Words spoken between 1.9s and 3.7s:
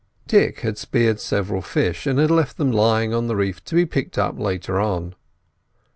and had left them lying on the reef